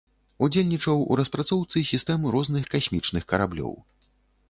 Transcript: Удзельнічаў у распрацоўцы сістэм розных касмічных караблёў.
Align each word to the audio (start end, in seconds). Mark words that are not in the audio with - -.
Удзельнічаў 0.45 1.03
у 1.11 1.17
распрацоўцы 1.19 1.85
сістэм 1.91 2.27
розных 2.39 2.63
касмічных 2.75 3.23
караблёў. 3.35 3.73